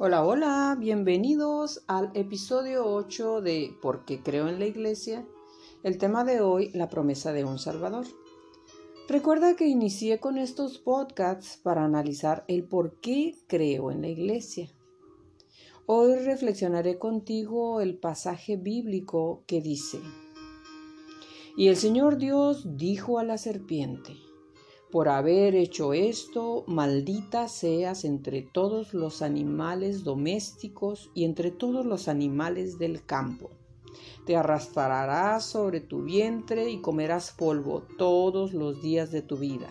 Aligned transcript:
Hola, 0.00 0.24
hola, 0.24 0.76
bienvenidos 0.78 1.82
al 1.88 2.12
episodio 2.14 2.86
8 2.86 3.40
de 3.40 3.76
¿Por 3.82 4.04
qué 4.04 4.22
creo 4.22 4.46
en 4.46 4.60
la 4.60 4.66
iglesia? 4.66 5.26
El 5.82 5.98
tema 5.98 6.22
de 6.22 6.40
hoy, 6.40 6.70
la 6.72 6.88
promesa 6.88 7.32
de 7.32 7.44
un 7.44 7.58
Salvador. 7.58 8.06
Recuerda 9.08 9.56
que 9.56 9.66
inicié 9.66 10.20
con 10.20 10.38
estos 10.38 10.78
podcasts 10.78 11.58
para 11.60 11.84
analizar 11.84 12.44
el 12.46 12.62
por 12.62 13.00
qué 13.00 13.34
creo 13.48 13.90
en 13.90 14.02
la 14.02 14.08
iglesia. 14.08 14.70
Hoy 15.86 16.14
reflexionaré 16.14 17.00
contigo 17.00 17.80
el 17.80 17.98
pasaje 17.98 18.56
bíblico 18.56 19.42
que 19.48 19.60
dice, 19.60 19.98
y 21.56 21.66
el 21.66 21.76
Señor 21.76 22.18
Dios 22.18 22.76
dijo 22.76 23.18
a 23.18 23.24
la 23.24 23.36
serpiente, 23.36 24.12
por 24.90 25.10
haber 25.10 25.54
hecho 25.54 25.92
esto, 25.92 26.64
maldita 26.66 27.48
seas 27.48 28.04
entre 28.04 28.40
todos 28.40 28.94
los 28.94 29.20
animales 29.20 30.02
domésticos 30.02 31.10
y 31.14 31.24
entre 31.24 31.50
todos 31.50 31.84
los 31.84 32.08
animales 32.08 32.78
del 32.78 33.04
campo. 33.04 33.50
Te 34.24 34.36
arrastrarás 34.36 35.44
sobre 35.44 35.80
tu 35.80 36.02
vientre 36.02 36.70
y 36.70 36.80
comerás 36.80 37.32
polvo 37.32 37.82
todos 37.98 38.54
los 38.54 38.80
días 38.80 39.10
de 39.10 39.20
tu 39.20 39.36
vida. 39.36 39.68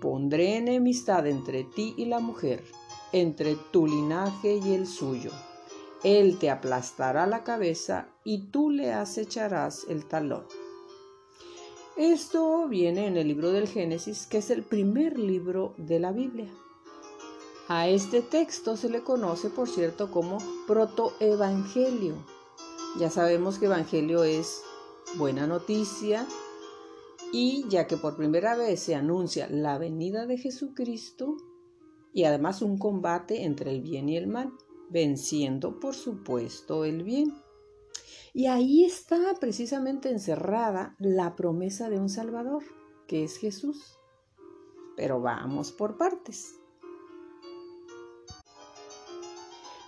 Pondré 0.00 0.56
enemistad 0.56 1.26
entre 1.26 1.64
ti 1.64 1.94
y 1.96 2.06
la 2.06 2.18
mujer, 2.18 2.64
entre 3.12 3.56
tu 3.72 3.86
linaje 3.86 4.60
y 4.64 4.74
el 4.74 4.86
suyo. 4.86 5.30
Él 6.02 6.38
te 6.38 6.50
aplastará 6.50 7.26
la 7.26 7.44
cabeza 7.44 8.08
y 8.24 8.50
tú 8.50 8.70
le 8.70 8.92
acecharás 8.92 9.86
el 9.88 10.06
talón. 10.06 10.44
Esto 11.98 12.68
viene 12.68 13.08
en 13.08 13.16
el 13.16 13.26
libro 13.26 13.50
del 13.50 13.66
Génesis, 13.66 14.26
que 14.26 14.38
es 14.38 14.50
el 14.50 14.62
primer 14.62 15.18
libro 15.18 15.74
de 15.78 15.98
la 15.98 16.12
Biblia. 16.12 16.48
A 17.66 17.88
este 17.88 18.22
texto 18.22 18.76
se 18.76 18.88
le 18.88 19.02
conoce, 19.02 19.50
por 19.50 19.68
cierto, 19.68 20.08
como 20.12 20.38
protoevangelio. 20.68 22.14
Ya 23.00 23.10
sabemos 23.10 23.58
que 23.58 23.66
evangelio 23.66 24.22
es 24.22 24.62
buena 25.16 25.48
noticia 25.48 26.24
y 27.32 27.68
ya 27.68 27.88
que 27.88 27.96
por 27.96 28.16
primera 28.16 28.54
vez 28.54 28.78
se 28.78 28.94
anuncia 28.94 29.48
la 29.50 29.76
venida 29.76 30.24
de 30.26 30.38
Jesucristo 30.38 31.36
y 32.12 32.22
además 32.22 32.62
un 32.62 32.78
combate 32.78 33.42
entre 33.42 33.72
el 33.72 33.80
bien 33.80 34.08
y 34.08 34.16
el 34.16 34.28
mal, 34.28 34.52
venciendo 34.88 35.80
por 35.80 35.96
supuesto 35.96 36.84
el 36.84 37.02
bien. 37.02 37.34
Y 38.32 38.46
ahí 38.46 38.84
está 38.84 39.34
precisamente 39.40 40.10
encerrada 40.10 40.94
la 40.98 41.36
promesa 41.36 41.88
de 41.88 41.98
un 41.98 42.08
Salvador, 42.08 42.62
que 43.06 43.24
es 43.24 43.38
Jesús. 43.38 43.98
Pero 44.96 45.20
vamos 45.20 45.72
por 45.72 45.96
partes. 45.96 46.54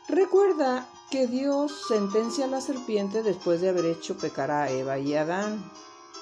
Recuerda 0.08 0.88
que 1.10 1.26
Dios 1.26 1.86
sentencia 1.86 2.44
a 2.44 2.48
la 2.48 2.60
serpiente 2.60 3.22
después 3.22 3.60
de 3.60 3.68
haber 3.68 3.84
hecho 3.84 4.16
pecar 4.16 4.50
a 4.50 4.70
Eva 4.70 4.98
y 4.98 5.14
Adán. 5.14 5.70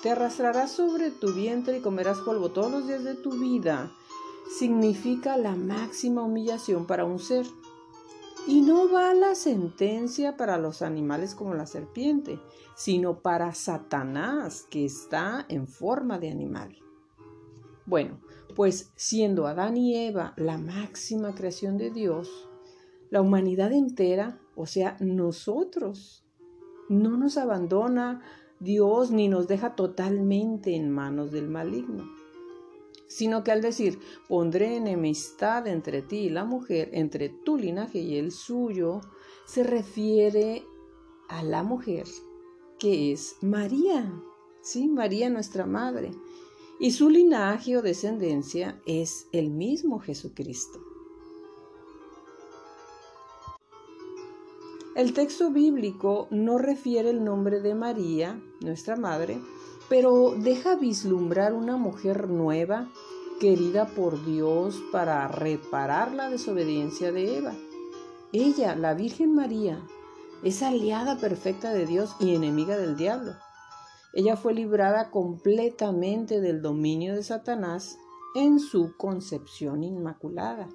Te 0.03 0.11
arrastrarás 0.11 0.73
sobre 0.73 1.11
tu 1.11 1.33
vientre 1.33 1.79
y 1.79 1.81
comerás 1.81 2.19
polvo 2.19 2.51
todos 2.51 2.71
los 2.71 2.87
días 2.87 3.03
de 3.03 3.15
tu 3.15 3.33
vida. 3.33 3.93
Significa 4.59 5.37
la 5.37 5.55
máxima 5.55 6.23
humillación 6.23 6.87
para 6.87 7.05
un 7.05 7.19
ser. 7.19 7.47
Y 8.49 8.63
no 8.63 8.91
va 8.91 9.13
la 9.13 9.35
sentencia 9.35 10.39
para 10.39 10.57
los 10.57 10.81
animales 10.81 11.35
como 11.35 11.53
la 11.53 11.67
serpiente, 11.67 12.41
sino 12.75 13.21
para 13.21 13.53
Satanás, 13.53 14.67
que 14.71 14.87
está 14.87 15.45
en 15.51 15.69
forma 15.69 16.19
de 16.19 16.31
animal. 16.31 16.75
Bueno, 17.85 18.23
pues 18.57 18.91
siendo 18.97 19.47
Adán 19.47 19.77
y 19.77 19.97
Eva 19.97 20.33
la 20.39 20.57
máxima 20.57 21.35
creación 21.35 21.77
de 21.77 21.91
Dios, 21.91 22.49
la 23.11 23.21
humanidad 23.21 23.71
entera, 23.71 24.41
o 24.57 24.65
sea, 24.65 24.97
nosotros, 24.99 26.25
no 26.89 27.19
nos 27.19 27.37
abandona 27.37 28.23
Dios 28.61 29.11
ni 29.11 29.29
nos 29.29 29.47
deja 29.47 29.75
totalmente 29.75 30.75
en 30.75 30.91
manos 30.91 31.33
del 31.33 31.51
maligno 31.51 32.07
sino 33.09 33.43
que 33.43 33.51
al 33.51 33.63
decir, 33.63 33.99
pondré 34.29 34.77
enemistad 34.77 35.67
entre 35.67 36.03
ti 36.03 36.19
y 36.19 36.29
la 36.29 36.45
mujer, 36.45 36.91
entre 36.93 37.31
tu 37.31 37.57
linaje 37.57 37.99
y 37.99 38.17
el 38.17 38.31
suyo, 38.31 39.01
se 39.47 39.65
refiere 39.65 40.65
a 41.29 41.43
la 41.43 41.63
mujer, 41.63 42.07
que 42.79 43.13
es 43.13 43.37
María, 43.41 44.13
¿sí? 44.61 44.87
María 44.89 45.31
nuestra 45.31 45.67
madre. 45.67 46.13
Y 46.79 46.93
su 46.93 47.11
linaje 47.11 47.77
o 47.77 47.83
descendencia 47.83 48.81
es 48.87 49.27
el 49.33 49.51
mismo 49.51 49.99
Jesucristo. 49.99 50.79
El 54.95 55.13
texto 55.13 55.51
bíblico 55.51 56.27
no 56.31 56.59
refiere 56.59 57.11
el 57.11 57.25
nombre 57.25 57.61
de 57.61 57.75
María, 57.75 58.43
nuestra 58.61 58.97
madre, 58.97 59.39
pero 59.89 60.35
deja 60.37 60.77
vislumbrar 60.77 61.55
una 61.55 61.77
mujer 61.77 62.29
nueva, 62.29 62.89
querida 63.41 63.87
por 63.87 64.25
Dios 64.25 64.83
para 64.93 65.29
reparar 65.29 66.13
la 66.13 66.29
desobediencia 66.29 67.13
de 67.13 67.39
Eva. 67.39 67.55
Ella, 68.33 68.75
la 68.77 68.95
Virgen 68.95 69.35
María, 69.35 69.81
es 70.43 70.63
aliada 70.63 71.19
perfecta 71.19 71.73
de 71.73 71.87
Dios 71.87 72.15
y 72.21 72.35
enemiga 72.35 72.77
del 72.77 72.97
diablo. 72.97 73.33
Ella 74.13 74.37
fue 74.37 74.55
librada 74.55 75.11
completamente 75.11 76.41
del 76.41 76.61
dominio 76.61 77.15
de 77.15 77.23
Satanás 77.23 77.99
en 78.35 78.59
su 78.59 78.97
concepción 78.97 79.83
inmaculada, 79.83 80.69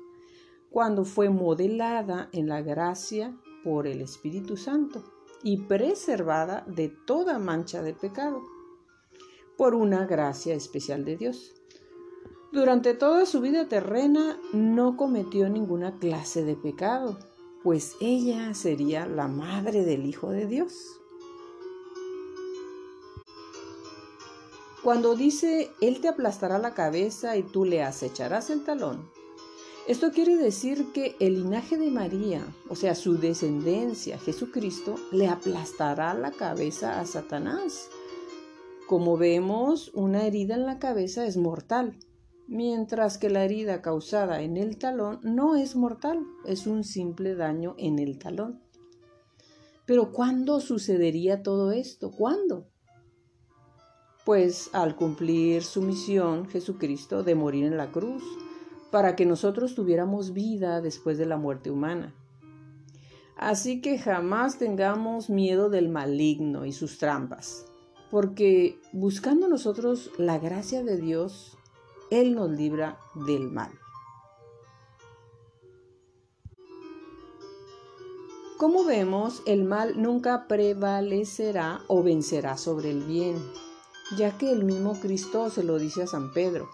cuando 0.70 1.06
fue 1.06 1.30
modelada 1.30 2.30
en 2.32 2.48
la 2.48 2.62
gracia 2.62 3.38
por 3.64 3.88
el 3.88 4.02
Espíritu 4.02 4.58
Santo 4.58 5.04
y 5.44 5.58
preservada 5.58 6.66
de 6.68 6.90
toda 6.90 7.38
mancha 7.38 7.82
de 7.82 7.94
pecado 7.94 8.42
por 9.58 9.76
una 9.76 10.06
gracia 10.06 10.56
especial 10.56 11.06
de 11.06 11.18
Dios. 11.18 11.54
Durante 12.52 12.94
toda 12.94 13.26
su 13.26 13.42
vida 13.42 13.68
terrena 13.68 14.40
no 14.54 14.96
cometió 14.96 15.50
ninguna 15.50 15.98
clase 15.98 16.44
de 16.44 16.56
pecado, 16.56 17.18
pues 17.64 17.96
ella 18.00 18.54
sería 18.54 19.06
la 19.08 19.28
madre 19.28 19.84
del 19.84 20.06
Hijo 20.06 20.30
de 20.30 20.46
Dios. 20.46 21.00
Cuando 24.84 25.16
dice, 25.16 25.72
Él 25.82 26.02
te 26.02 26.10
aplastará 26.10 26.60
la 26.60 26.74
cabeza 26.74 27.38
y 27.38 27.44
tú 27.44 27.64
le 27.64 27.82
acecharás 27.82 28.50
el 28.50 28.64
talón, 28.64 29.10
esto 29.86 30.12
quiere 30.12 30.38
decir 30.38 30.94
que 30.94 31.18
el 31.20 31.44
linaje 31.44 31.78
de 31.78 31.92
María, 31.92 32.42
o 32.70 32.76
sea, 32.76 32.96
su 32.96 33.18
descendencia, 33.18 34.18
Jesucristo, 34.18 34.96
le 35.12 35.28
aplastará 35.28 36.14
la 36.14 36.32
cabeza 36.32 37.02
a 37.02 37.06
Satanás 37.06 37.90
como 38.94 39.18
vemos, 39.18 39.90
una 39.96 40.28
herida 40.28 40.54
en 40.54 40.68
la 40.68 40.78
cabeza 40.78 41.26
es 41.26 41.36
mortal, 41.36 41.98
mientras 42.48 43.18
que 43.18 43.32
la 43.32 43.44
herida 43.44 43.82
causada 43.82 44.44
en 44.44 44.56
el 44.56 44.78
talón 44.78 45.20
no 45.24 45.56
es 45.56 45.76
mortal, 45.76 46.20
es 46.46 46.68
un 46.68 46.84
simple 46.84 47.34
daño 47.34 47.74
en 47.80 47.98
el 47.98 48.20
talón. 48.20 48.62
Pero 49.88 50.12
¿cuándo 50.12 50.60
sucedería 50.60 51.42
todo 51.42 51.72
esto? 51.72 52.12
¿Cuándo? 52.12 52.68
Pues 54.26 54.70
al 54.74 54.96
cumplir 54.96 55.64
su 55.64 55.82
misión, 55.82 56.48
Jesucristo, 56.48 57.24
de 57.24 57.34
morir 57.34 57.66
en 57.66 57.78
la 57.78 57.92
cruz, 57.92 58.22
para 58.92 59.16
que 59.16 59.26
nosotros 59.26 59.74
tuviéramos 59.74 60.34
vida 60.34 60.82
después 60.82 61.18
de 61.18 61.26
la 61.26 61.38
muerte 61.38 61.72
humana. 61.72 62.14
Así 63.38 63.82
que 63.82 63.98
jamás 63.98 64.60
tengamos 64.60 65.32
miedo 65.32 65.72
del 65.72 65.90
maligno 65.90 66.68
y 66.68 66.74
sus 66.74 67.00
trampas 67.00 67.73
porque 68.14 68.80
buscando 68.92 69.48
nosotros 69.48 70.12
la 70.20 70.38
gracia 70.38 70.84
de 70.84 70.98
Dios, 70.98 71.58
Él 72.12 72.36
nos 72.36 72.52
libra 72.52 73.00
del 73.16 73.50
mal. 73.50 73.72
Como 78.60 78.86
vemos, 78.86 79.42
el 79.48 79.64
mal 79.64 80.00
nunca 80.00 80.48
prevalecerá 80.48 81.82
o 81.88 82.04
vencerá 82.04 82.56
sobre 82.56 82.92
el 82.92 83.02
bien, 83.02 83.36
ya 84.16 84.38
que 84.38 84.52
el 84.52 84.64
mismo 84.64 85.00
Cristo 85.02 85.50
se 85.50 85.64
lo 85.64 85.80
dice 85.80 86.04
a 86.04 86.08
San 86.08 86.34
Pedro. 86.34 86.70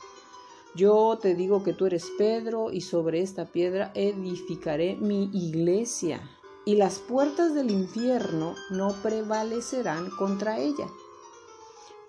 Yo 0.76 1.20
te 1.22 1.36
digo 1.36 1.64
que 1.64 1.72
tú 1.72 1.86
eres 1.86 2.12
Pedro 2.18 2.70
y 2.70 2.82
sobre 2.82 3.22
esta 3.22 3.46
piedra 3.46 3.94
edificaré 3.96 4.98
mi 4.98 5.30
iglesia 5.32 6.20
y 6.66 6.76
las 6.76 7.00
puertas 7.00 7.56
del 7.56 7.72
infierno 7.72 8.56
no 8.72 8.92
prevalecerán 9.02 10.10
contra 10.10 10.60
ella. 10.60 10.88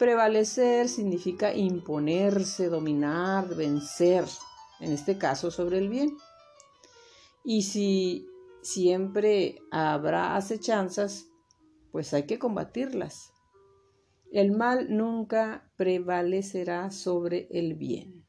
Prevalecer 0.01 0.89
significa 0.89 1.55
imponerse, 1.55 2.71
dominar, 2.71 3.55
vencer, 3.55 4.25
en 4.81 4.93
este 4.93 5.19
caso 5.19 5.51
sobre 5.51 5.77
el 5.77 5.91
bien. 5.91 6.17
Y 7.45 7.61
si 7.61 8.27
siempre 8.63 9.59
habrá 9.71 10.37
acechanzas, 10.37 11.29
pues 11.93 12.15
hay 12.15 12.23
que 12.23 12.39
combatirlas. 12.39 13.35
El 14.33 14.53
mal 14.53 14.87
nunca 14.89 15.71
prevalecerá 15.77 16.91
sobre 16.91 17.47
el 17.51 17.75
bien. 17.75 18.25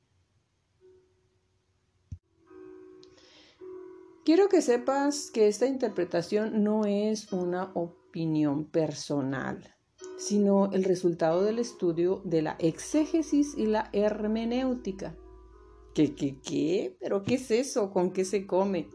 Quiero 4.25 4.50
que 4.50 4.62
sepas 4.62 5.31
que 5.31 5.47
esta 5.47 5.68
interpretación 5.68 6.65
no 6.65 6.83
es 6.83 7.31
una 7.31 7.71
opinión 7.75 8.65
personal, 8.65 9.73
sino 10.21 10.71
el 10.71 10.83
resultado 10.83 11.44
del 11.44 11.57
estudio 11.57 12.21
de 12.23 12.44
la 12.44 12.56
exégesis 12.59 13.56
y 13.57 13.65
la 13.65 13.89
hermenéutica. 13.91 15.18
¿Qué, 15.95 16.13
qué, 16.13 16.38
qué? 16.39 16.95
¿Pero 17.00 17.23
qué 17.23 17.35
es 17.35 17.50
eso? 17.50 17.89
¿Con 17.91 18.12
qué 18.12 18.23
se 18.23 18.45
come? 18.45 18.88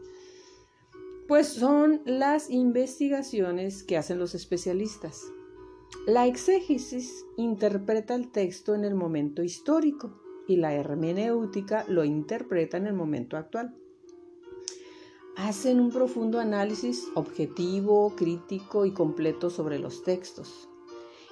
Pues 1.27 1.47
son 1.47 2.01
las 2.05 2.49
investigaciones 2.49 3.83
que 3.83 3.97
hacen 3.97 4.19
los 4.19 4.35
especialistas. 4.35 5.21
La 6.05 6.25
exégesis 6.25 7.25
interpreta 7.35 8.15
el 8.15 8.31
texto 8.31 8.73
en 8.73 8.85
el 8.85 8.95
momento 8.95 9.43
histórico 9.43 10.21
y 10.47 10.55
la 10.55 10.73
hermenéutica 10.73 11.83
lo 11.89 12.05
interpreta 12.05 12.77
en 12.77 12.87
el 12.87 12.93
momento 12.93 13.35
actual 13.35 13.75
hacen 15.35 15.79
un 15.79 15.91
profundo 15.91 16.39
análisis 16.39 17.09
objetivo, 17.13 18.15
crítico 18.15 18.85
y 18.85 18.91
completo 18.91 19.51
sobre 19.51 19.77
los 19.77 20.01
textos. 20.03 20.67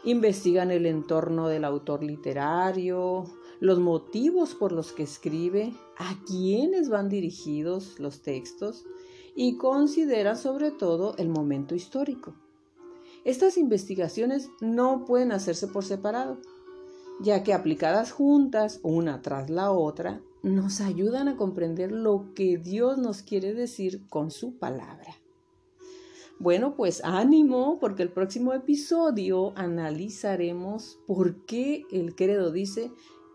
Investigan 0.05 0.69
el 0.69 0.85
entorno 0.85 1.47
del 1.47 1.65
autor 1.65 2.03
literario, 2.03 3.23
los 3.59 3.79
motivos 3.79 4.53
por 4.53 4.71
los 4.71 4.91
que 4.91 5.01
escribe, 5.01 5.73
a 5.97 6.23
quiénes 6.27 6.89
van 6.89 7.09
dirigidos 7.09 7.99
los 7.99 8.21
textos 8.21 8.85
y 9.35 9.57
consideran 9.57 10.37
sobre 10.37 10.69
todo 10.69 11.15
el 11.17 11.29
momento 11.29 11.73
histórico. 11.73 12.35
Estas 13.23 13.57
investigaciones 13.57 14.51
no 14.61 15.05
pueden 15.05 15.31
hacerse 15.31 15.67
por 15.67 15.83
separado, 15.83 16.37
ya 17.19 17.43
que 17.43 17.55
aplicadas 17.55 18.11
juntas, 18.11 18.79
una 18.83 19.23
tras 19.23 19.49
la 19.49 19.71
otra, 19.71 20.21
nos 20.43 20.81
ayudan 20.81 21.29
a 21.29 21.35
comprender 21.35 21.91
lo 21.91 22.31
que 22.35 22.57
Dios 22.59 22.99
nos 22.99 23.23
quiere 23.23 23.55
decir 23.55 24.07
con 24.07 24.29
su 24.29 24.59
palabra. 24.59 25.15
Bueno, 26.37 26.75
pues 26.75 27.01
ánimo, 27.03 27.79
porque 27.79 28.03
el 28.03 28.11
próximo 28.11 28.53
episodio 28.53 29.53
analizaremos 29.55 30.99
por 31.07 31.45
qué 31.45 31.85
el 31.91 32.13
credo 32.13 32.51
dice, 32.51 32.91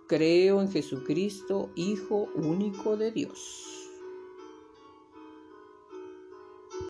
creo 0.06 0.61
en 0.61 0.70
Jesucristo, 0.70 1.70
Hijo 1.76 2.29
único 2.35 2.99
de 2.99 3.11
Dios. 3.11 3.80